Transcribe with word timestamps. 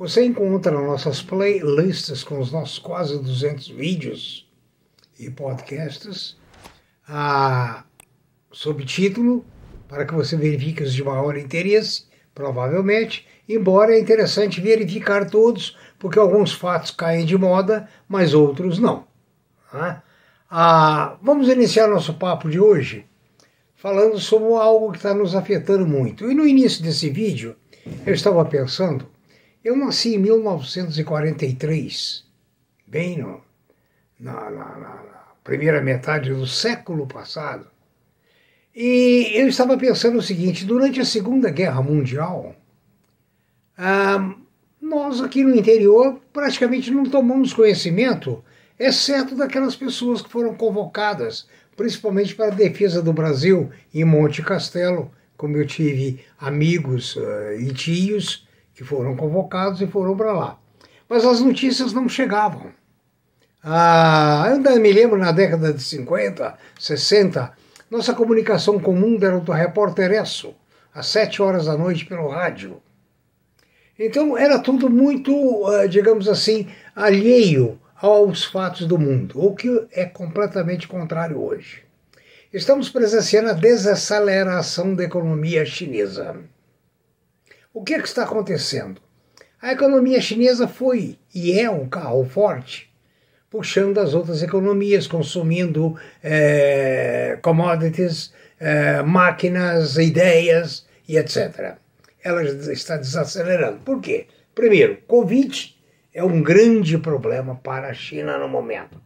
você 0.00 0.24
encontra 0.24 0.72
nossas 0.72 1.20
playlists 1.20 2.24
com 2.24 2.38
os 2.38 2.50
nossos 2.50 2.78
quase 2.78 3.18
200 3.18 3.68
vídeos 3.68 4.50
e 5.18 5.28
podcasts, 5.28 6.38
a 7.06 7.84
subtítulo 8.50 9.44
para 9.86 10.06
que 10.06 10.14
você 10.14 10.38
verifique 10.38 10.82
os 10.82 10.94
de 10.94 11.04
maior 11.04 11.36
interesse, 11.36 12.06
provavelmente, 12.34 13.28
embora 13.46 13.94
é 13.94 14.00
interessante 14.00 14.58
verificar 14.58 15.28
todos, 15.28 15.76
porque 15.98 16.18
alguns 16.18 16.50
fatos 16.50 16.92
caem 16.92 17.26
de 17.26 17.36
moda, 17.36 17.86
mas 18.08 18.32
outros 18.32 18.78
não. 18.78 19.06
Tá? 19.70 20.02
Ah, 20.50 21.18
vamos 21.20 21.46
iniciar 21.50 21.88
nosso 21.88 22.14
papo 22.14 22.48
de 22.48 22.58
hoje 22.58 23.04
falando 23.76 24.18
sobre 24.18 24.54
algo 24.54 24.92
que 24.92 24.96
está 24.96 25.12
nos 25.12 25.34
afetando 25.34 25.86
muito. 25.86 26.30
E 26.30 26.34
no 26.34 26.46
início 26.46 26.82
desse 26.82 27.10
vídeo, 27.10 27.54
eu 28.06 28.14
estava 28.14 28.42
pensando, 28.46 29.06
eu 29.64 29.76
nasci 29.76 30.14
em 30.14 30.18
1943, 30.18 32.24
bem 32.86 33.18
no, 33.18 33.40
na, 34.18 34.50
na, 34.50 34.76
na 34.76 35.02
primeira 35.44 35.80
metade 35.80 36.32
do 36.32 36.46
século 36.46 37.06
passado, 37.06 37.66
e 38.74 39.32
eu 39.34 39.48
estava 39.48 39.76
pensando 39.76 40.18
o 40.18 40.22
seguinte: 40.22 40.64
durante 40.64 41.00
a 41.00 41.04
Segunda 41.04 41.50
Guerra 41.50 41.82
Mundial, 41.82 42.54
nós 44.80 45.20
aqui 45.20 45.42
no 45.42 45.54
interior 45.54 46.20
praticamente 46.32 46.90
não 46.90 47.04
tomamos 47.04 47.52
conhecimento, 47.52 48.42
exceto 48.78 49.34
daquelas 49.34 49.76
pessoas 49.76 50.22
que 50.22 50.30
foram 50.30 50.54
convocadas 50.54 51.46
principalmente 51.80 52.34
para 52.34 52.48
a 52.48 52.54
defesa 52.54 53.00
do 53.00 53.10
Brasil 53.10 53.70
em 53.94 54.04
Monte 54.04 54.42
Castelo, 54.42 55.10
como 55.34 55.56
eu 55.56 55.66
tive 55.66 56.20
amigos 56.38 57.16
uh, 57.16 57.52
e 57.58 57.72
tios 57.72 58.46
que 58.80 58.84
foram 58.84 59.14
convocados 59.14 59.82
e 59.82 59.86
foram 59.86 60.16
para 60.16 60.32
lá. 60.32 60.58
Mas 61.06 61.22
as 61.26 61.42
notícias 61.42 61.92
não 61.92 62.08
chegavam. 62.08 62.72
Ah, 63.62 64.44
eu 64.46 64.54
ainda 64.54 64.74
me 64.76 64.90
lembro 64.90 65.18
na 65.18 65.32
década 65.32 65.70
de 65.70 65.82
50, 65.82 66.56
60, 66.78 67.52
nossa 67.90 68.14
comunicação 68.14 68.80
comum 68.80 69.18
era 69.20 69.38
do 69.38 69.52
repórter 69.52 70.12
Esso, 70.12 70.54
às 70.94 71.08
sete 71.08 71.42
horas 71.42 71.66
da 71.66 71.76
noite 71.76 72.06
pelo 72.06 72.28
rádio. 72.28 72.80
Então 73.98 74.34
era 74.38 74.58
tudo 74.58 74.88
muito, 74.88 75.30
uh, 75.30 75.86
digamos 75.86 76.26
assim, 76.26 76.66
alheio 76.96 77.78
aos 78.00 78.46
fatos 78.46 78.86
do 78.86 78.98
mundo, 78.98 79.44
o 79.44 79.54
que 79.54 79.68
é 79.92 80.06
completamente 80.06 80.88
contrário 80.88 81.38
hoje. 81.38 81.82
Estamos 82.50 82.88
presenciando 82.88 83.50
a 83.50 83.52
desaceleração 83.52 84.94
da 84.94 85.04
economia 85.04 85.66
chinesa. 85.66 86.38
O 87.72 87.84
que, 87.84 87.94
é 87.94 88.00
que 88.00 88.08
está 88.08 88.24
acontecendo? 88.24 89.00
A 89.62 89.70
economia 89.70 90.20
chinesa 90.20 90.66
foi 90.66 91.16
e 91.32 91.56
é 91.56 91.70
um 91.70 91.88
carro 91.88 92.24
forte, 92.24 92.92
puxando 93.48 93.98
as 93.98 94.12
outras 94.12 94.42
economias, 94.42 95.06
consumindo 95.06 95.96
é, 96.20 97.38
commodities, 97.40 98.32
é, 98.58 99.02
máquinas, 99.02 99.96
ideias 99.98 100.84
e 101.06 101.16
etc. 101.16 101.76
Ela 102.24 102.42
está 102.42 102.96
desacelerando. 102.96 103.78
Por 103.84 104.00
quê? 104.00 104.26
Primeiro, 104.52 104.96
Covid 105.06 105.76
é 106.12 106.24
um 106.24 106.42
grande 106.42 106.98
problema 106.98 107.54
para 107.54 107.90
a 107.90 107.94
China 107.94 108.36
no 108.36 108.48
momento. 108.48 109.00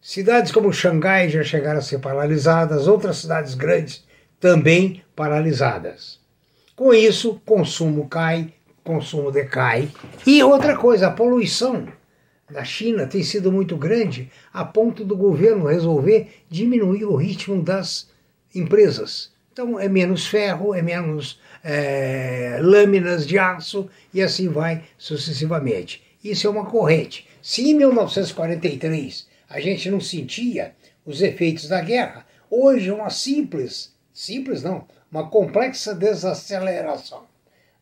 Cidades 0.00 0.50
como 0.50 0.72
Xangai 0.72 1.28
já 1.28 1.42
chegaram 1.42 1.80
a 1.80 1.82
ser 1.82 1.98
paralisadas, 1.98 2.88
outras 2.88 3.18
cidades 3.18 3.54
grandes 3.54 4.02
também 4.40 5.04
paralisadas. 5.14 6.21
Com 6.74 6.94
isso, 6.94 7.40
consumo 7.44 8.08
cai, 8.08 8.52
consumo 8.82 9.30
decai. 9.30 9.90
E 10.26 10.42
outra 10.42 10.76
coisa, 10.76 11.08
a 11.08 11.10
poluição 11.10 11.86
da 12.50 12.64
China 12.64 13.06
tem 13.06 13.22
sido 13.22 13.52
muito 13.52 13.76
grande 13.76 14.30
a 14.52 14.64
ponto 14.64 15.04
do 15.04 15.16
governo 15.16 15.66
resolver 15.66 16.28
diminuir 16.48 17.04
o 17.04 17.14
ritmo 17.14 17.62
das 17.62 18.08
empresas. 18.54 19.32
Então 19.52 19.78
é 19.78 19.88
menos 19.88 20.26
ferro, 20.26 20.74
é 20.74 20.80
menos 20.80 21.38
é, 21.62 22.58
lâminas 22.62 23.26
de 23.26 23.38
aço 23.38 23.88
e 24.12 24.22
assim 24.22 24.48
vai 24.48 24.82
sucessivamente. 24.96 26.02
Isso 26.24 26.46
é 26.46 26.50
uma 26.50 26.64
corrente. 26.64 27.28
Se 27.42 27.68
em 27.68 27.74
1943 27.74 29.26
a 29.48 29.60
gente 29.60 29.90
não 29.90 30.00
sentia 30.00 30.74
os 31.04 31.20
efeitos 31.20 31.68
da 31.68 31.80
guerra, 31.82 32.26
hoje 32.50 32.90
uma 32.90 33.10
simples, 33.10 33.92
simples 34.12 34.62
não, 34.62 34.86
uma 35.12 35.28
complexa 35.28 35.94
desaceleração 35.94 37.26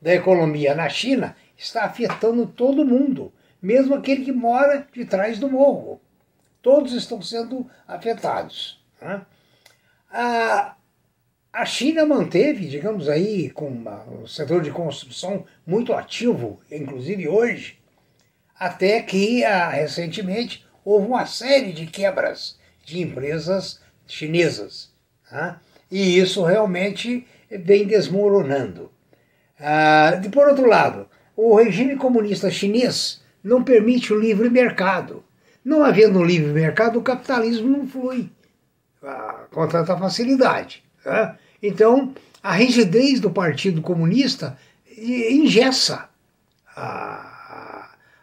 da 0.03 0.13
economia 0.13 0.75
na 0.75 0.89
China 0.89 1.37
está 1.57 1.85
afetando 1.85 2.45
todo 2.45 2.85
mundo, 2.85 3.33
mesmo 3.63 3.95
aquele 3.95 4.25
que 4.25 4.33
mora 4.33 4.87
de 4.93 5.05
trás 5.05 5.39
do 5.39 5.49
morro. 5.49 6.01
Todos 6.61 6.93
estão 6.93 7.23
sendo 7.23 7.71
afetados. 7.87 8.83
Né? 9.01 9.25
A, 10.11 10.75
a 11.53 11.65
China 11.65 12.05
manteve, 12.05 12.67
digamos 12.67 13.09
aí, 13.09 13.49
com 13.51 13.69
uma, 13.69 14.03
um 14.05 14.27
setor 14.27 14.61
de 14.63 14.73
construção 14.73 15.45
muito 15.65 15.93
ativo, 15.93 16.61
inclusive 16.71 17.29
hoje, 17.29 17.79
até 18.59 19.01
que 19.03 19.45
ah, 19.45 19.69
recentemente 19.69 20.67
houve 20.85 21.07
uma 21.07 21.27
série 21.27 21.73
de 21.73 21.87
quebras 21.87 22.59
de 22.85 23.01
empresas 23.01 23.81
chinesas. 24.07 24.93
Tá? 25.29 25.61
E 25.91 26.19
isso 26.19 26.45
realmente 26.45 27.27
vem 27.51 27.87
desmoronando. 27.87 28.91
Ah, 29.59 30.21
por 30.33 30.49
outro 30.49 30.67
lado, 30.67 31.07
o 31.37 31.57
regime 31.57 31.97
comunista 31.97 32.51
chinês 32.51 33.23
não 33.43 33.65
permite 33.65 34.13
o 34.13 34.19
livre 34.19 34.49
mercado. 34.49 35.25
Não 35.65 35.85
havendo 35.85 36.23
livre 36.23 36.53
mercado, 36.53 36.99
o 36.99 37.03
capitalismo 37.03 37.69
não 37.69 37.87
flui 37.87 38.31
ah, 39.03 39.45
com 39.51 39.67
tanta 39.69 39.97
facilidade. 39.97 40.83
Tá? 41.03 41.37
Então, 41.63 42.15
a 42.43 42.53
rigidez 42.53 43.21
do 43.21 43.31
Partido 43.31 43.83
Comunista 43.83 44.57
engessa 44.97 46.09
a 46.77 47.31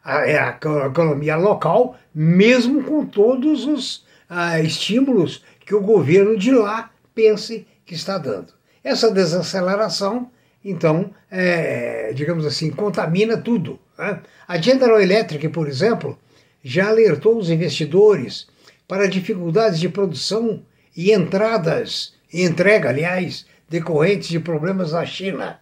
a, 0.07 0.19
a 0.19 0.88
economia 0.88 1.35
local, 1.35 1.97
mesmo 2.16 2.81
com 2.83 3.06
todos 3.06 3.66
os 3.66 4.06
ah, 4.29 4.59
estímulos 4.61 5.44
que 5.66 5.75
o 5.75 5.81
governo 5.81 6.38
de 6.38 6.51
lá 6.51 6.89
pense 7.17 7.66
que 7.83 7.95
está 7.95 8.19
dando. 8.19 8.53
Essa 8.83 9.09
desaceleração, 9.11 10.29
então, 10.63 11.09
é, 11.31 12.13
digamos 12.13 12.45
assim, 12.45 12.69
contamina 12.69 13.38
tudo. 13.38 13.79
Né? 13.97 14.22
A 14.47 14.57
General 14.57 15.01
Electric, 15.01 15.50
por 15.50 15.67
exemplo, 15.67 16.16
já 16.63 16.89
alertou 16.89 17.38
os 17.38 17.50
investidores 17.50 18.47
para 18.88 19.09
dificuldades 19.09 19.80
de 19.80 19.89
produção 19.89 20.63
e 20.95 21.12
entradas, 21.12 22.13
e 22.31 22.44
entrega, 22.44 22.89
aliás, 22.89 23.47
decorrentes 23.68 24.30
de 24.30 24.39
problemas 24.39 24.92
na 24.92 25.06
China. 25.06 25.59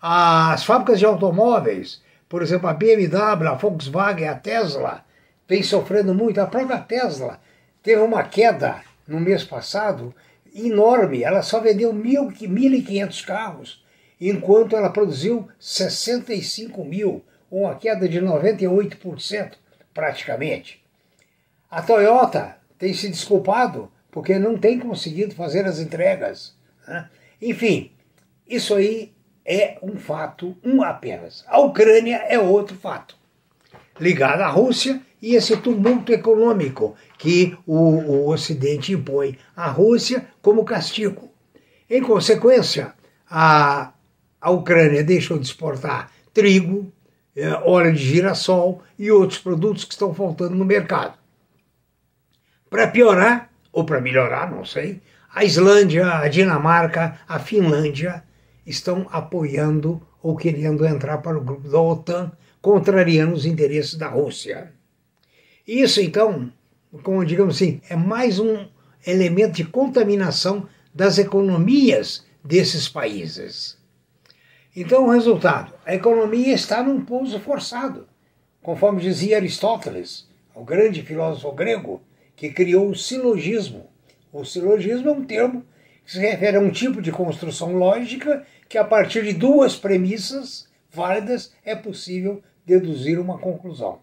As 0.00 0.62
fábricas 0.62 1.00
de 1.00 1.06
automóveis 1.06 2.00
por 2.28 2.42
exemplo, 2.42 2.68
a 2.68 2.74
BMW, 2.74 3.48
a 3.48 3.54
Volkswagen, 3.54 4.28
a 4.28 4.34
Tesla, 4.34 5.04
vem 5.48 5.62
sofrendo 5.62 6.14
muito. 6.14 6.40
A 6.40 6.46
própria 6.46 6.78
Tesla 6.78 7.40
teve 7.82 8.02
uma 8.02 8.22
queda 8.22 8.82
no 9.06 9.18
mês 9.18 9.42
passado 9.42 10.14
enorme. 10.54 11.22
Ela 11.22 11.42
só 11.42 11.60
vendeu 11.60 11.92
1.500 11.92 13.24
carros, 13.24 13.84
enquanto 14.20 14.76
ela 14.76 14.90
produziu 14.90 15.48
65 15.58 16.84
mil, 16.84 17.24
uma 17.50 17.74
queda 17.74 18.08
de 18.08 18.20
98% 18.20 19.52
praticamente. 19.94 20.82
A 21.70 21.82
Toyota 21.82 22.56
tem 22.78 22.94
se 22.94 23.08
desculpado 23.08 23.90
porque 24.10 24.38
não 24.38 24.56
tem 24.56 24.78
conseguido 24.78 25.34
fazer 25.34 25.66
as 25.66 25.78
entregas. 25.78 26.54
Né? 26.86 27.08
Enfim, 27.40 27.92
isso 28.48 28.74
aí 28.74 29.12
é 29.44 29.78
um 29.82 29.96
fato, 29.96 30.56
um 30.64 30.82
apenas. 30.82 31.44
A 31.46 31.58
Ucrânia 31.60 32.16
é 32.28 32.38
outro 32.38 32.76
fato, 32.76 33.16
ligado 34.00 34.40
à 34.42 34.48
Rússia 34.48 35.00
e 35.20 35.34
esse 35.34 35.56
tumulto 35.56 36.12
econômico 36.12 36.94
que 37.18 37.56
o, 37.66 37.74
o 37.74 38.28
Ocidente 38.30 38.92
impõe 38.92 39.36
à 39.56 39.68
Rússia 39.68 40.26
como 40.40 40.64
castigo. 40.64 41.30
Em 41.90 42.02
consequência, 42.02 42.94
a, 43.28 43.92
a 44.40 44.50
Ucrânia 44.50 45.02
deixou 45.02 45.38
de 45.38 45.46
exportar 45.46 46.10
trigo, 46.32 46.92
é, 47.34 47.50
óleo 47.50 47.92
de 47.92 47.98
girassol 47.98 48.82
e 48.98 49.10
outros 49.10 49.38
produtos 49.38 49.84
que 49.84 49.92
estão 49.92 50.14
faltando 50.14 50.54
no 50.54 50.64
mercado. 50.64 51.18
Para 52.70 52.88
piorar, 52.88 53.50
ou 53.72 53.84
para 53.84 54.00
melhorar, 54.00 54.50
não 54.50 54.64
sei, 54.64 55.00
a 55.34 55.44
Islândia, 55.44 56.18
a 56.18 56.28
Dinamarca, 56.28 57.18
a 57.26 57.38
Finlândia 57.38 58.22
estão 58.66 59.06
apoiando 59.10 60.00
ou 60.22 60.36
querendo 60.36 60.84
entrar 60.84 61.18
para 61.18 61.38
o 61.38 61.40
grupo 61.40 61.68
da 61.68 61.80
OTAN, 61.80 62.32
contrariando 62.60 63.34
os 63.34 63.46
interesses 63.46 63.94
da 63.94 64.08
Rússia. 64.08 64.72
Isso, 65.66 66.00
então, 66.00 66.52
como 67.02 67.24
digamos 67.24 67.56
assim, 67.56 67.80
é 67.88 67.96
mais 67.96 68.38
um 68.38 68.66
elemento 69.06 69.52
de 69.52 69.64
contaminação 69.64 70.68
das 70.94 71.18
economias 71.18 72.26
desses 72.42 72.88
países. 72.88 73.78
Então, 74.74 75.06
o 75.06 75.10
resultado: 75.10 75.74
a 75.84 75.94
economia 75.94 76.54
está 76.54 76.82
num 76.82 77.04
pouso 77.04 77.38
forçado, 77.40 78.08
conforme 78.62 79.00
dizia 79.00 79.36
Aristóteles, 79.36 80.28
o 80.54 80.64
grande 80.64 81.02
filósofo 81.02 81.52
grego 81.52 82.02
que 82.36 82.50
criou 82.50 82.90
o 82.90 82.94
silogismo. 82.94 83.88
O 84.32 84.44
silogismo 84.44 85.08
é 85.08 85.12
um 85.12 85.24
termo 85.24 85.64
que 86.04 86.12
se 86.12 86.20
refere 86.20 86.56
a 86.56 86.60
um 86.60 86.70
tipo 86.70 87.02
de 87.02 87.10
construção 87.10 87.72
lógica 87.74 88.46
que, 88.68 88.78
a 88.78 88.84
partir 88.84 89.24
de 89.24 89.32
duas 89.32 89.74
premissas 89.74 90.67
válidas, 90.98 91.52
é 91.64 91.74
possível 91.74 92.42
deduzir 92.66 93.18
uma 93.18 93.38
conclusão. 93.38 94.00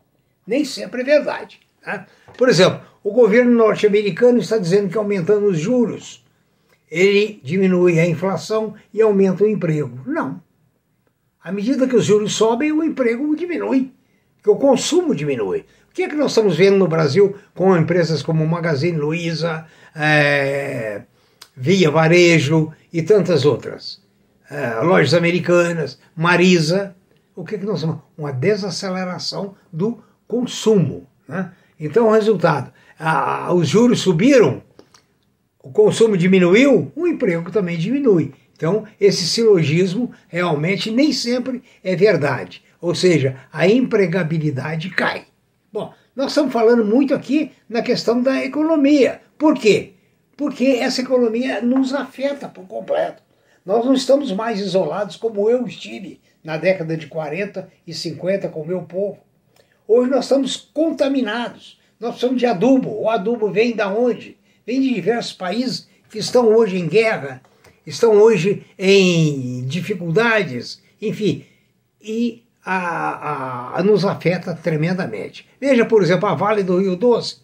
Nem 0.47 0.65
sempre 0.65 1.01
é 1.01 1.05
verdade. 1.05 1.59
Né? 1.85 2.05
Por 2.37 2.49
exemplo, 2.49 2.81
o 3.03 3.11
governo 3.11 3.51
norte-americano 3.51 4.39
está 4.39 4.57
dizendo 4.57 4.89
que 4.89 4.97
aumentando 4.97 5.45
os 5.45 5.59
juros 5.59 6.25
ele 6.89 7.41
diminui 7.43 7.99
a 7.99 8.07
inflação 8.07 8.73
e 8.93 9.01
aumenta 9.01 9.43
o 9.43 9.47
emprego. 9.47 9.99
Não. 10.05 10.41
À 11.43 11.51
medida 11.51 11.87
que 11.87 11.95
os 11.95 12.05
juros 12.05 12.33
sobem, 12.33 12.71
o 12.71 12.83
emprego 12.83 13.35
diminui, 13.35 13.91
que 14.41 14.49
o 14.49 14.55
consumo 14.55 15.13
diminui. 15.13 15.65
O 15.89 15.93
que 15.93 16.03
é 16.03 16.09
que 16.09 16.15
nós 16.15 16.31
estamos 16.31 16.57
vendo 16.57 16.77
no 16.77 16.87
Brasil 16.87 17.35
com 17.53 17.75
empresas 17.75 18.23
como 18.23 18.45
Magazine 18.47 18.97
Luiza, 18.97 19.65
é, 19.95 21.03
Via 21.55 21.91
Varejo 21.91 22.71
e 22.91 23.01
tantas 23.01 23.45
outras? 23.45 24.01
É, 24.49 24.75
lojas 24.81 25.13
americanas, 25.13 25.99
Marisa. 26.15 26.95
O 27.35 27.43
que 27.43 27.55
é 27.55 27.57
que 27.57 27.65
nós 27.65 27.77
estamos? 27.77 27.99
Uma 28.17 28.31
desaceleração 28.31 29.55
do 29.71 30.03
consumo. 30.27 31.07
Né? 31.27 31.51
Então, 31.79 32.07
o 32.07 32.11
resultado: 32.11 32.71
a, 32.99 33.53
os 33.53 33.67
juros 33.67 34.01
subiram, 34.01 34.61
o 35.61 35.71
consumo 35.71 36.15
diminuiu, 36.17 36.91
o 36.95 37.07
emprego 37.07 37.51
também 37.51 37.77
diminui. 37.77 38.33
Então, 38.55 38.85
esse 39.01 39.27
silogismo 39.27 40.11
realmente 40.27 40.89
nem 40.89 41.11
sempre 41.11 41.61
é 41.83 41.95
verdade. 41.95 42.63
Ou 42.79 42.95
seja, 42.95 43.35
a 43.51 43.67
empregabilidade 43.67 44.89
cai. 44.91 45.25
Bom, 45.73 45.93
nós 46.15 46.27
estamos 46.27 46.53
falando 46.53 46.85
muito 46.85 47.13
aqui 47.13 47.51
na 47.67 47.81
questão 47.81 48.21
da 48.21 48.45
economia. 48.45 49.21
Por 49.37 49.55
quê? 49.55 49.93
Porque 50.37 50.65
essa 50.65 51.01
economia 51.01 51.61
nos 51.61 51.93
afeta 51.93 52.47
por 52.47 52.65
completo. 52.65 53.24
Nós 53.65 53.83
não 53.83 53.93
estamos 53.93 54.31
mais 54.31 54.59
isolados 54.59 55.15
como 55.15 55.49
eu 55.49 55.65
estive 55.65 56.21
na 56.43 56.57
década 56.57 56.95
de 56.95 57.07
40 57.07 57.69
e 57.87 57.93
50 57.93 58.49
com 58.49 58.61
o 58.61 58.67
meu 58.67 58.83
povo. 58.83 59.17
Hoje 59.87 60.11
nós 60.11 60.25
estamos 60.25 60.55
contaminados. 60.55 61.79
Nós 61.99 62.11
precisamos 62.11 62.39
de 62.39 62.45
adubo. 62.45 63.01
O 63.01 63.09
adubo 63.09 63.49
vem 63.49 63.75
da 63.75 63.91
onde? 63.91 64.37
Vem 64.65 64.81
de 64.81 64.93
diversos 64.93 65.33
países 65.33 65.87
que 66.09 66.19
estão 66.19 66.47
hoje 66.47 66.77
em 66.77 66.87
guerra 66.87 67.41
estão 67.85 68.13
hoje 68.13 68.65
em 68.77 69.63
dificuldades, 69.65 70.81
enfim, 71.01 71.45
e 72.01 72.43
a, 72.63 72.77
a, 72.77 73.79
a 73.79 73.83
nos 73.83 74.03
afeta 74.03 74.55
tremendamente. 74.55 75.47
Veja, 75.61 75.85
por 75.85 76.01
exemplo, 76.01 76.27
a 76.27 76.33
Vale 76.33 76.63
do 76.63 76.79
Rio 76.79 76.95
Doce 76.95 77.37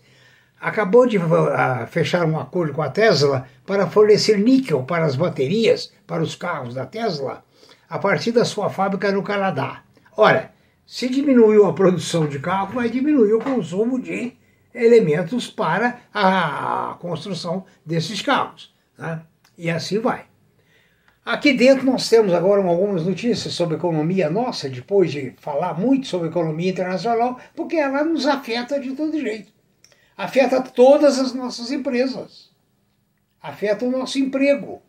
acabou 0.62 1.08
de 1.08 1.18
a, 1.18 1.88
fechar 1.88 2.24
um 2.26 2.40
acordo 2.40 2.74
com 2.74 2.84
a 2.84 2.90
Tesla 2.90 3.48
para 3.66 3.88
fornecer 3.88 4.38
níquel 4.38 4.84
para 4.84 5.06
as 5.06 5.16
baterias, 5.16 5.92
para 6.06 6.22
os 6.22 6.36
carros 6.36 6.76
da 6.76 6.86
Tesla, 6.86 7.44
a 7.90 7.98
partir 7.98 8.32
da 8.32 8.46
sua 8.46 8.70
fábrica 8.70 9.12
no 9.12 9.24
Canadá. 9.24 9.82
Ora, 10.16 10.52
se 10.86 11.10
diminuiu 11.10 11.66
a 11.66 11.74
produção 11.74 12.28
de 12.28 12.38
carro, 12.38 12.76
vai 12.76 12.90
diminuir 12.90 13.34
o 13.34 13.42
consumo 13.42 14.00
de 14.00 14.34
elementos 14.74 15.48
para 15.48 16.02
a 16.14 16.96
construção 17.00 17.66
desses 17.84 18.22
carros. 18.22 18.74
Né? 18.98 19.22
E 19.58 19.70
assim 19.70 20.00
vai. 20.00 20.26
Aqui 21.26 21.54
dentro 21.54 21.86
nós 21.86 22.10
temos 22.10 22.34
agora 22.34 22.62
algumas 22.64 23.06
notícias 23.06 23.54
sobre 23.54 23.78
economia 23.78 24.30
nossa, 24.30 24.70
depois 24.70 25.12
de 25.12 25.34
falar 25.38 25.80
muito 25.80 26.08
sobre 26.08 26.30
economia 26.30 26.72
internacional, 26.72 27.40
porque 27.56 27.76
ela 27.76 28.04
nos 28.04 28.26
afeta 28.26 28.80
de 28.80 28.92
todo 28.94 29.20
jeito. 29.20 29.52
Afeta 30.18 30.62
todas 30.62 31.20
as 31.20 31.34
nossas 31.34 31.72
empresas. 31.72 32.50
Afeta 33.42 33.86
o 33.86 33.92
nosso 33.92 34.20
emprego. 34.20 34.82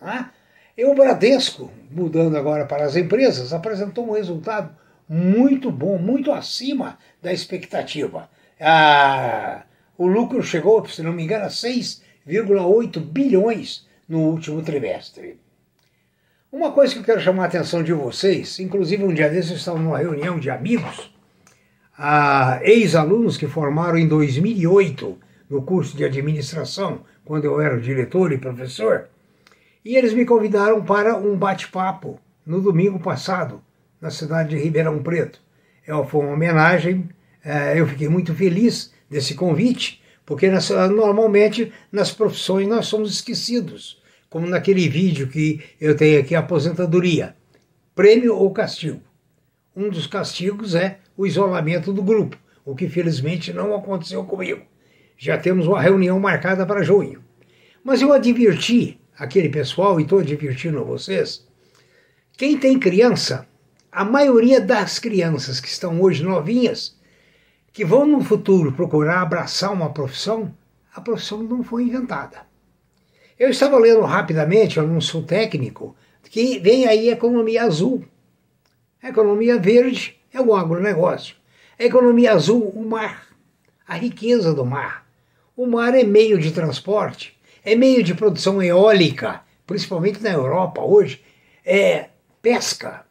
Né? 0.00 0.30
E 0.76 0.84
o 0.84 0.94
Bradesco, 0.94 1.70
mudando 1.90 2.36
agora 2.36 2.66
para 2.66 2.84
as 2.84 2.96
empresas, 2.96 3.52
apresentou 3.52 4.08
um 4.08 4.12
resultado 4.12 4.76
muito 5.08 5.70
bom, 5.70 5.98
muito 5.98 6.32
acima 6.32 6.98
da 7.22 7.32
expectativa. 7.32 8.28
Ah, 8.60 9.62
o 9.96 10.06
lucro 10.06 10.42
chegou, 10.42 10.86
se 10.88 11.02
não 11.02 11.12
me 11.12 11.24
engano, 11.24 11.44
a 11.44 11.48
6,8 11.48 13.00
bilhões 13.00 13.86
no 14.08 14.20
último 14.20 14.62
trimestre. 14.62 15.38
Uma 16.50 16.72
coisa 16.72 16.94
que 16.94 17.00
eu 17.00 17.04
quero 17.04 17.20
chamar 17.20 17.44
a 17.44 17.46
atenção 17.46 17.82
de 17.82 17.92
vocês, 17.92 18.58
inclusive 18.58 19.04
um 19.04 19.12
dia 19.12 19.28
desses 19.28 19.50
eu 19.50 19.56
estava 19.56 19.78
numa 19.78 19.98
reunião 19.98 20.38
de 20.38 20.50
amigos, 20.50 21.13
ex-alunos 22.62 23.36
que 23.36 23.46
formaram 23.46 23.98
em 23.98 24.08
2008 24.08 25.18
no 25.48 25.62
curso 25.62 25.96
de 25.96 26.04
administração, 26.04 27.00
quando 27.24 27.44
eu 27.44 27.60
era 27.60 27.80
diretor 27.80 28.32
e 28.32 28.38
professor, 28.38 29.08
e 29.84 29.96
eles 29.96 30.14
me 30.14 30.24
convidaram 30.24 30.82
para 30.82 31.16
um 31.16 31.36
bate-papo 31.36 32.18
no 32.44 32.60
domingo 32.60 32.98
passado, 32.98 33.62
na 34.00 34.10
cidade 34.10 34.50
de 34.50 34.62
Ribeirão 34.62 35.02
Preto. 35.02 35.40
É, 35.86 35.92
foi 36.04 36.24
uma 36.24 36.34
homenagem, 36.34 37.08
é, 37.44 37.78
eu 37.78 37.86
fiquei 37.86 38.08
muito 38.08 38.34
feliz 38.34 38.92
desse 39.08 39.34
convite, 39.34 40.02
porque 40.24 40.50
normalmente 40.90 41.72
nas 41.92 42.10
profissões 42.10 42.66
nós 42.66 42.86
somos 42.86 43.12
esquecidos 43.12 44.02
como 44.34 44.48
naquele 44.48 44.88
vídeo 44.88 45.28
que 45.28 45.60
eu 45.80 45.96
tenho 45.96 46.18
aqui, 46.18 46.34
aposentadoria. 46.34 47.36
Prêmio 47.94 48.34
ou 48.34 48.50
castigo? 48.50 49.00
Um 49.76 49.88
dos 49.88 50.08
castigos 50.08 50.74
é 50.74 50.98
o 51.16 51.26
isolamento 51.26 51.92
do 51.92 52.02
grupo, 52.02 52.36
o 52.64 52.74
que 52.74 52.88
felizmente 52.88 53.52
não 53.52 53.74
aconteceu 53.74 54.24
comigo. 54.24 54.62
Já 55.16 55.38
temos 55.38 55.66
uma 55.66 55.80
reunião 55.80 56.18
marcada 56.18 56.66
para 56.66 56.82
junho. 56.82 57.22
Mas 57.82 58.02
eu 58.02 58.12
adverti 58.12 58.98
aquele 59.18 59.48
pessoal, 59.48 60.00
e 60.00 60.02
estou 60.02 60.18
advertindo 60.18 60.84
vocês, 60.84 61.46
quem 62.36 62.58
tem 62.58 62.78
criança, 62.78 63.46
a 63.92 64.04
maioria 64.04 64.60
das 64.60 64.98
crianças 64.98 65.60
que 65.60 65.68
estão 65.68 66.00
hoje 66.00 66.22
novinhas, 66.22 66.98
que 67.72 67.84
vão 67.84 68.06
no 68.06 68.20
futuro 68.20 68.72
procurar 68.72 69.20
abraçar 69.20 69.72
uma 69.72 69.92
profissão, 69.92 70.52
a 70.92 71.00
profissão 71.00 71.42
não 71.42 71.62
foi 71.62 71.84
inventada. 71.84 72.42
Eu 73.38 73.50
estava 73.50 73.78
lendo 73.78 74.00
rapidamente, 74.02 74.80
não 74.80 75.00
sou 75.00 75.22
técnico, 75.22 75.96
que 76.22 76.58
vem 76.58 76.86
aí 76.86 77.08
a 77.08 77.12
economia 77.12 77.62
azul. 77.62 78.04
A 79.02 79.08
economia 79.08 79.58
verde 79.58 80.20
é 80.34 80.40
o 80.40 80.54
agronegócio. 80.54 81.36
A 81.78 81.84
economia 81.84 82.32
azul, 82.32 82.68
o 82.74 82.84
mar, 82.84 83.28
a 83.86 83.94
riqueza 83.94 84.52
do 84.52 84.66
mar. 84.66 85.06
O 85.56 85.66
mar 85.66 85.94
é 85.94 86.02
meio 86.02 86.38
de 86.38 86.50
transporte, 86.50 87.38
é 87.64 87.76
meio 87.76 88.02
de 88.02 88.14
produção 88.14 88.60
eólica, 88.60 89.42
principalmente 89.64 90.20
na 90.20 90.32
Europa 90.32 90.82
hoje, 90.82 91.22
é 91.64 92.08
pesca. 92.42 93.06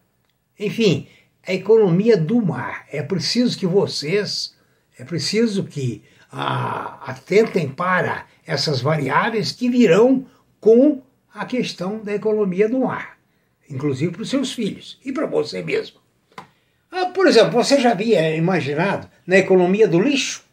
Enfim, 0.60 1.08
a 1.48 1.54
economia 1.54 2.18
do 2.18 2.46
mar. 2.46 2.86
É 2.92 3.02
preciso 3.02 3.58
que 3.58 3.66
vocês, 3.66 4.54
é 5.00 5.06
preciso 5.06 5.64
que 5.64 6.04
ah, 6.30 7.00
atentem 7.06 7.70
para 7.70 8.28
essas 8.46 8.82
variáveis 8.82 9.54
que 9.54 9.70
virão 9.70 10.26
com 10.60 11.02
a 11.34 11.46
questão 11.46 12.04
da 12.04 12.14
economia 12.14 12.68
do 12.68 12.82
mar, 12.82 13.18
inclusive 13.70 14.12
para 14.12 14.22
os 14.22 14.30
seus 14.30 14.52
filhos 14.52 15.00
e 15.04 15.12
para 15.12 15.26
você 15.26 15.64
mesmo. 15.64 16.03
Ah, 16.96 17.08
por 17.08 17.26
exemplo, 17.26 17.54
você 17.54 17.82
já 17.82 17.90
havia 17.90 18.36
imaginado 18.36 19.10
na 19.26 19.40
economia 19.40 19.88
do 19.88 20.00
lixo? 20.00 20.44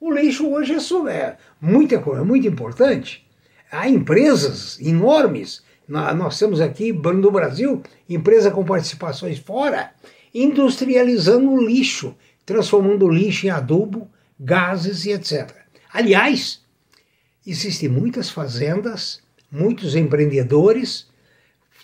O 0.00 0.12
lixo 0.12 0.48
hoje 0.48 0.72
é, 0.72 1.12
é 1.12 1.36
muito, 1.60 1.96
é 1.96 2.22
muito 2.22 2.46
importante. 2.46 3.26
Há 3.68 3.88
empresas 3.88 4.78
enormes, 4.80 5.64
nós 5.88 6.38
temos 6.38 6.60
aqui 6.60 6.92
no 6.92 7.32
Brasil, 7.32 7.82
empresa 8.08 8.52
com 8.52 8.64
participações 8.64 9.40
fora, 9.40 9.90
industrializando 10.32 11.50
o 11.50 11.66
lixo, 11.66 12.14
transformando 12.46 13.06
o 13.06 13.10
lixo 13.10 13.48
em 13.48 13.50
adubo, 13.50 14.08
gases 14.38 15.06
e 15.06 15.10
etc. 15.10 15.50
Aliás, 15.92 16.60
existem 17.44 17.88
muitas 17.88 18.30
fazendas, 18.30 19.20
muitos 19.50 19.96
empreendedores 19.96 21.08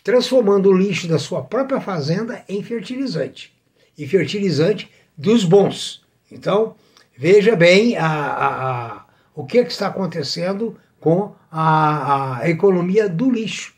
transformando 0.05 0.69
o 0.69 0.77
lixo 0.77 1.09
da 1.09 1.19
sua 1.19 1.43
própria 1.43 1.81
fazenda 1.81 2.45
em 2.49 2.63
fertilizante. 2.63 3.54
E 3.97 4.07
fertilizante 4.07 4.91
dos 5.17 5.45
bons. 5.45 6.05
Então, 6.31 6.75
veja 7.17 7.55
bem 7.55 7.97
a, 7.97 8.07
a, 8.07 8.77
a, 8.97 9.07
o 9.35 9.45
que, 9.45 9.65
que, 9.65 9.71
está 9.71 9.89
acontecendo 9.89 10.77
com 11.01 11.35
a, 11.51 12.41
economia 12.45 13.09
do 13.09 13.31
lixo. 13.31 13.75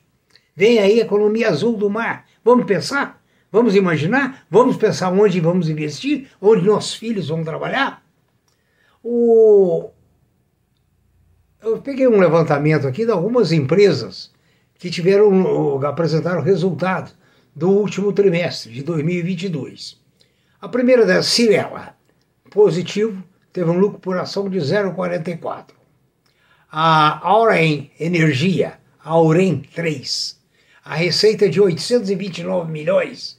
Vem 0.55 0.79
aí 0.79 1.01
a 1.01 1.05
economia 1.05 1.49
azul 1.49 1.77
do 1.77 1.91
mar. 1.91 2.27
Vamos 2.45 2.67
pensar? 2.67 3.23
Vamos 3.53 3.75
imaginar? 3.75 4.47
Vamos 4.51 4.77
pensar 4.77 5.11
onde 5.13 5.41
vamos 5.41 5.69
investir? 5.69 6.29
Onde 6.41 6.65
nossos 6.65 6.95
filhos 6.95 7.29
vão 7.29 7.45
trabalhar? 7.45 8.03
O... 9.03 9.91
Eu 11.61 11.79
peguei 11.83 12.07
um 12.07 12.19
levantamento 12.19 12.87
aqui 12.87 13.05
de 13.05 13.11
algumas 13.11 13.53
empresas 13.53 14.31
que 14.79 14.91
tiveram 14.91 15.85
apresentaram 15.87 16.43
resultado 16.43 17.13
do 17.55 17.71
último 17.71 18.13
trimestre 18.13 18.73
de 18.73 18.83
2022. 18.83 20.06
A 20.59 20.69
primeira 20.69 21.05
delas, 21.05 21.27
Cirela, 21.27 21.95
positivo, 22.51 23.23
teve 23.53 23.69
um 23.69 23.79
lucro 23.79 23.99
por 23.99 24.17
ação 24.17 24.49
de 24.49 24.59
0,44. 24.59 25.73
A 26.73 27.21
Auren 27.29 27.91
Energia, 28.01 28.81
Auren 29.05 29.61
3, 29.75 30.41
a 30.83 30.95
receita 30.95 31.47
de 31.47 31.61
829 31.61 32.73
milhões, 32.73 33.39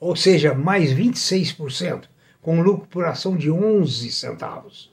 ou 0.00 0.16
seja, 0.16 0.52
mais 0.52 0.92
26%, 0.92 2.08
com 2.42 2.60
lucro 2.60 2.88
por 2.88 3.04
ação 3.04 3.36
de 3.36 3.52
11 3.52 4.10
centavos. 4.10 4.92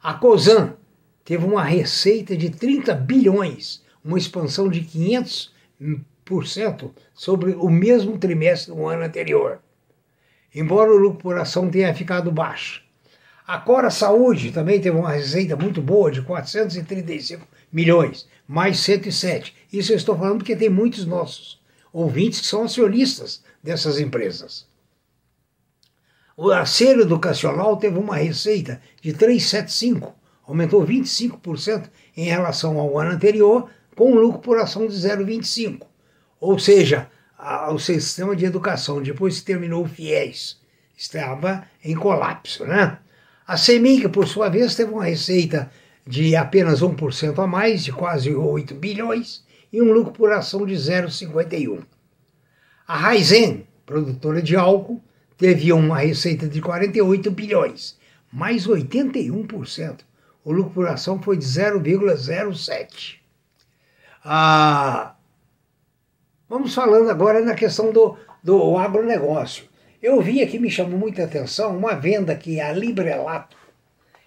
A 0.00 0.14
Cosan 0.14 0.74
teve 1.24 1.44
uma 1.44 1.64
receita 1.64 2.36
de 2.36 2.50
30 2.50 2.94
bilhões, 2.94 3.82
uma 4.04 4.16
expansão 4.16 4.68
de 4.68 4.82
500% 4.82 6.92
sobre 7.12 7.50
o 7.54 7.68
mesmo 7.68 8.16
trimestre 8.16 8.72
do 8.72 8.86
ano 8.86 9.02
anterior. 9.02 9.60
Embora 10.54 10.90
o 10.90 10.96
lucro 10.96 11.20
por 11.20 11.38
ação 11.38 11.70
tenha 11.70 11.94
ficado 11.94 12.32
baixo. 12.32 12.82
A 13.46 13.58
Cora 13.58 13.90
Saúde 13.90 14.52
também 14.52 14.80
teve 14.80 14.96
uma 14.96 15.10
receita 15.10 15.56
muito 15.56 15.82
boa 15.82 16.10
de 16.10 16.22
435 16.22 17.46
milhões, 17.72 18.28
mais 18.46 18.78
107. 18.78 19.54
Isso 19.72 19.92
eu 19.92 19.96
estou 19.96 20.16
falando 20.16 20.38
porque 20.38 20.54
tem 20.54 20.68
muitos 20.68 21.04
nossos 21.04 21.60
ouvintes 21.92 22.40
que 22.40 22.46
são 22.46 22.62
acionistas 22.62 23.42
dessas 23.62 23.98
empresas. 23.98 24.68
O 26.36 26.50
Acero 26.50 27.02
Educacional 27.02 27.76
teve 27.76 27.98
uma 27.98 28.16
receita 28.16 28.80
de 29.02 29.12
375, 29.12 30.14
aumentou 30.46 30.86
25% 30.86 31.90
em 32.16 32.24
relação 32.24 32.78
ao 32.78 32.98
ano 32.98 33.10
anterior, 33.10 33.68
com 33.94 34.12
um 34.12 34.18
lucro 34.18 34.40
por 34.40 34.58
ação 34.58 34.86
de 34.86 34.94
0,25. 34.94 35.86
Ou 36.40 36.58
seja, 36.58 37.10
a, 37.40 37.72
o 37.72 37.78
sistema 37.78 38.36
de 38.36 38.44
educação, 38.44 39.02
depois 39.02 39.40
que 39.40 39.46
terminou 39.46 39.84
o 39.84 39.88
FIES, 39.88 40.60
estava 40.96 41.64
em 41.82 41.94
colapso. 41.94 42.64
Né? 42.64 42.98
A 43.46 43.56
CEMIG, 43.56 44.08
por 44.08 44.28
sua 44.28 44.48
vez, 44.48 44.74
teve 44.74 44.92
uma 44.92 45.04
receita 45.04 45.70
de 46.06 46.36
apenas 46.36 46.82
1% 46.82 47.42
a 47.42 47.46
mais, 47.46 47.82
de 47.84 47.92
quase 47.92 48.34
8 48.34 48.74
bilhões, 48.74 49.42
e 49.72 49.80
um 49.80 49.92
lucro 49.92 50.12
por 50.12 50.32
ação 50.32 50.66
de 50.66 50.74
0,51. 50.74 51.82
A 52.86 52.96
Raizen, 52.96 53.66
produtora 53.86 54.42
de 54.42 54.56
álcool, 54.56 55.02
teve 55.38 55.72
uma 55.72 55.98
receita 55.98 56.46
de 56.46 56.60
48 56.60 57.30
bilhões, 57.30 57.96
mais 58.32 58.66
81%. 58.66 60.00
O 60.44 60.52
lucro 60.52 60.72
por 60.72 60.88
ação 60.88 61.22
foi 61.22 61.36
de 61.36 61.44
0,07. 61.44 63.16
Ah, 64.24 65.14
vamos 66.50 66.74
falando 66.74 67.08
agora 67.08 67.40
na 67.40 67.54
questão 67.54 67.92
do, 67.92 68.18
do 68.42 68.76
agronegócio. 68.76 69.66
Eu 70.02 70.20
vi 70.20 70.42
aqui, 70.42 70.58
me 70.58 70.68
chamou 70.68 70.98
muita 70.98 71.22
atenção, 71.22 71.76
uma 71.76 71.94
venda 71.94 72.34
que 72.34 72.60
a 72.60 72.72
Librelato, 72.72 73.56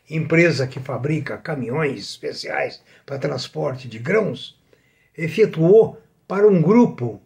empresa 0.10 0.66
que 0.66 0.80
fabrica 0.80 1.38
caminhões 1.38 2.00
especiais 2.00 2.82
para 3.06 3.20
transporte 3.20 3.90
de 3.90 4.00
grãos, 4.00 4.58
efetuou 5.18 6.02
para 6.26 6.48
um 6.48 6.62
grupo, 6.62 7.22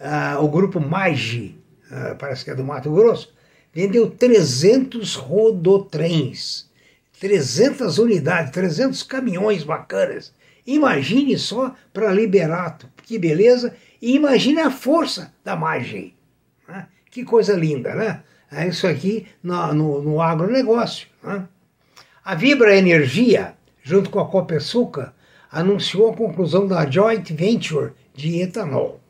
uh, 0.00 0.42
o 0.42 0.48
grupo 0.48 0.80
MAGI, 0.80 1.56
uh, 1.86 2.16
parece 2.16 2.44
que 2.44 2.50
é 2.50 2.54
do 2.54 2.64
Mato 2.64 2.92
Grosso, 2.92 3.32
vendeu 3.72 4.10
300 4.10 5.14
rodotrens, 5.14 6.68
300 7.20 7.98
unidades, 7.98 8.50
300 8.50 9.04
caminhões 9.04 9.62
bacanas 9.62 10.34
Imagine 10.66 11.38
só 11.38 11.74
para 11.92 12.12
Liberato, 12.12 12.88
que 13.02 13.18
beleza, 13.18 13.74
e 14.00 14.14
imagine 14.14 14.60
a 14.60 14.70
força 14.70 15.32
da 15.44 15.54
margem. 15.54 16.14
Né? 16.66 16.86
Que 17.10 17.24
coisa 17.24 17.54
linda, 17.54 17.94
né? 17.94 18.22
É 18.50 18.66
isso 18.66 18.86
aqui 18.86 19.26
no, 19.42 19.74
no, 19.74 20.02
no 20.02 20.22
agronegócio. 20.22 21.08
Né? 21.22 21.46
A 22.24 22.34
Vibra 22.34 22.76
Energia, 22.76 23.54
junto 23.82 24.10
com 24.10 24.18
a 24.18 24.28
Copesuca, 24.28 25.14
anunciou 25.50 26.10
a 26.10 26.16
conclusão 26.16 26.66
da 26.66 26.88
joint 26.88 27.32
venture 27.32 27.92
de 28.14 28.40
etanol. 28.40 29.00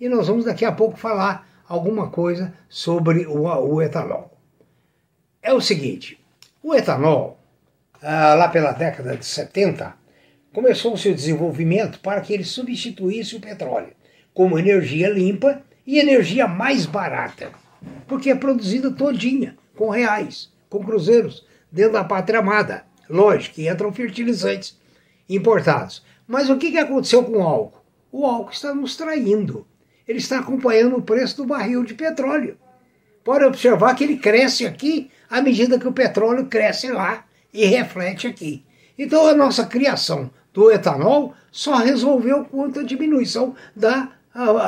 E 0.00 0.08
nós 0.08 0.28
vamos 0.28 0.44
daqui 0.44 0.64
a 0.64 0.72
pouco 0.72 0.96
falar 0.96 1.48
alguma 1.66 2.10
coisa 2.10 2.52
sobre 2.68 3.26
o, 3.26 3.44
o 3.44 3.82
etanol. 3.82 4.36
É 5.42 5.52
o 5.52 5.60
seguinte, 5.60 6.20
o 6.62 6.74
etanol, 6.74 7.38
ah, 8.02 8.34
lá 8.34 8.48
pela 8.48 8.72
década 8.72 9.16
de 9.16 9.24
70, 9.24 9.94
começou 10.52 10.94
o 10.94 10.98
seu 10.98 11.14
desenvolvimento 11.14 12.00
para 12.00 12.20
que 12.20 12.32
ele 12.32 12.44
substituísse 12.44 13.36
o 13.36 13.40
petróleo 13.40 13.92
como 14.34 14.58
energia 14.58 15.08
limpa 15.08 15.62
e 15.86 15.98
energia 15.98 16.48
mais 16.48 16.84
barata, 16.84 17.52
porque 18.08 18.30
é 18.30 18.34
produzida 18.34 18.90
todinha, 18.90 19.56
com 19.76 19.88
reais, 19.88 20.52
com 20.68 20.84
cruzeiros, 20.84 21.46
dentro 21.70 21.92
da 21.92 22.04
pátria 22.04 22.40
amada. 22.40 22.84
Lógico 23.08 23.54
que 23.54 23.68
entram 23.68 23.92
fertilizantes 23.92 24.76
importados. 25.28 26.02
Mas 26.26 26.50
o 26.50 26.56
que 26.56 26.76
aconteceu 26.78 27.22
com 27.22 27.38
o 27.38 27.42
álcool? 27.42 27.84
O 28.10 28.26
álcool 28.26 28.52
está 28.52 28.74
nos 28.74 28.96
traindo. 28.96 29.66
Ele 30.06 30.18
está 30.18 30.38
acompanhando 30.38 30.96
o 30.96 31.02
preço 31.02 31.36
do 31.38 31.46
barril 31.46 31.84
de 31.84 31.94
petróleo. 31.94 32.56
Pode 33.22 33.44
observar 33.44 33.94
que 33.94 34.04
ele 34.04 34.16
cresce 34.16 34.66
aqui 34.66 35.10
à 35.30 35.40
medida 35.40 35.78
que 35.78 35.88
o 35.88 35.92
petróleo 35.92 36.46
cresce 36.46 36.90
lá 36.90 37.24
e 37.52 37.64
reflete 37.64 38.26
aqui. 38.26 38.64
Então 38.98 39.26
a 39.26 39.34
nossa 39.34 39.66
criação 39.66 40.30
do 40.52 40.70
etanol 40.70 41.34
só 41.50 41.76
resolveu 41.76 42.44
quanto 42.44 42.80
a 42.80 42.84
diminuição 42.84 43.54
da, 43.74 44.10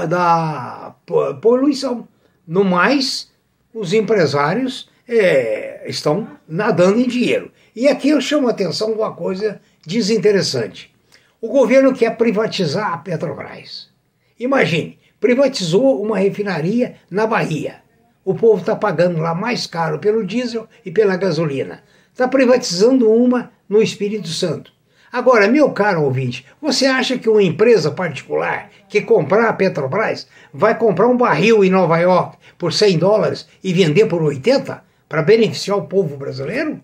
da 0.09 0.95
poluição. 1.41 2.07
No 2.47 2.65
mais, 2.65 3.31
os 3.75 3.93
empresários 3.93 4.89
é, 5.09 5.85
estão 5.89 6.29
nadando 6.49 7.01
em 7.01 7.09
dinheiro. 7.09 7.51
E 7.75 7.89
aqui 7.89 8.09
eu 8.09 8.21
chamo 8.21 8.49
a 8.49 8.53
atenção 8.53 8.93
de 8.93 8.99
uma 8.99 9.13
coisa 9.13 9.61
desinteressante. 9.85 10.95
O 11.41 11.49
governo 11.49 11.95
quer 11.95 12.17
privatizar 12.17 12.93
a 12.93 12.99
Petrobras. 12.99 13.91
Imagine, 14.39 14.99
privatizou 15.21 16.03
uma 16.03 16.19
refinaria 16.19 16.97
na 17.11 17.27
Bahia. 17.27 17.83
O 18.25 18.35
povo 18.35 18.61
está 18.61 18.75
pagando 18.75 19.21
lá 19.21 19.35
mais 19.35 19.67
caro 19.67 19.99
pelo 19.99 20.27
diesel 20.27 20.69
e 20.85 20.91
pela 20.91 21.17
gasolina. 21.17 21.83
Está 22.13 22.27
privatizando 22.27 23.11
uma 23.11 23.53
no 23.69 23.83
Espírito 23.83 24.29
Santo. 24.29 24.73
Agora, 25.13 25.49
meu 25.49 25.71
caro 25.71 26.03
ouvinte, 26.03 26.45
você 26.61 26.87
acha 26.87 27.17
que 27.17 27.29
uma 27.29 27.43
empresa 27.43 27.91
particular 27.91 28.71
que 28.89 29.01
comprar 29.01 29.49
a 29.49 29.53
Petrobras 29.53 30.27
vai 30.53 30.77
comprar 30.77 31.07
um 31.07 31.17
barril 31.17 31.65
em 31.65 31.71
Nova 31.71 31.99
York 31.99 32.37
por 32.59 32.73
100 32.73 32.99
dólares 32.99 33.47
e 33.63 33.73
vender 33.73 34.07
por 34.07 34.23
80 34.23 34.83
para 35.09 35.23
beneficiar 35.23 35.79
o 35.79 35.87
povo 35.87 36.17
brasileiro? 36.17 36.81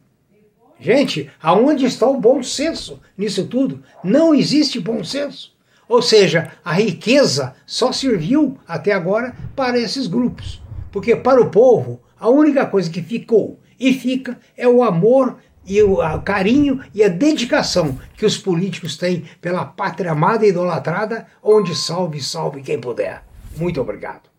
Gente, 0.79 1.31
aonde 1.41 1.85
está 1.85 2.07
o 2.07 2.21
bom 2.21 2.43
senso 2.43 3.00
nisso 3.17 3.47
tudo? 3.47 3.83
Não 4.02 4.35
existe 4.35 4.81
bom 4.81 5.05
senso. 5.05 5.52
Ou 5.88 6.00
seja, 6.00 6.52
a 6.64 6.73
riqueza 6.73 7.55
só 7.67 7.93
serviu 7.93 8.59
até 8.67 8.93
agora 8.93 9.35
para 9.55 9.79
esses 9.79 10.07
grupos. 10.07 10.62
Porque 10.91 11.14
para 11.14 11.41
o 11.41 11.50
povo, 11.50 12.00
a 12.19 12.29
única 12.29 12.67
coisa 12.67 12.91
que 12.91 13.02
ficou 13.02 13.61
e 13.79 13.93
fica 13.93 14.38
é 14.57 14.67
o 14.67 14.83
amor 14.83 15.38
e 15.66 15.83
o, 15.83 15.99
carinho 16.23 16.81
e 16.95 17.04
a 17.04 17.09
dedicação 17.09 17.99
que 18.16 18.26
os 18.26 18.37
políticos 18.37 18.97
têm 18.97 19.25
pela 19.40 19.64
pátria 19.64 20.12
amada 20.12 20.45
e 20.45 20.49
idolatrada, 20.49 21.26
onde 21.42 21.75
salve, 21.75 22.21
salve 22.21 22.62
quem 22.62 22.81
puder. 22.81 23.23
Muito 23.57 23.81
obrigado. 23.81 24.32